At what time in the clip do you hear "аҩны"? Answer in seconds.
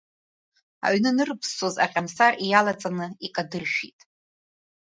0.85-1.09